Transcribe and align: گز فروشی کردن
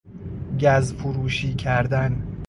گز 0.59 0.93
فروشی 0.93 1.53
کردن 1.55 2.37